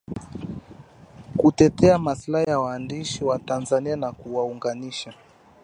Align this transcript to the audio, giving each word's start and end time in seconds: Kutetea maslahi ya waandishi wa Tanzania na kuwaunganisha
Kutetea 1.37 1.97
maslahi 1.99 2.45
ya 2.49 2.59
waandishi 2.59 3.23
wa 3.23 3.39
Tanzania 3.39 3.95
na 3.95 4.11
kuwaunganisha 4.11 5.13